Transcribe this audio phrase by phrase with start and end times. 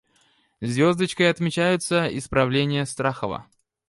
[0.61, 3.45] Звездочкой отмечаются исправления Страхова.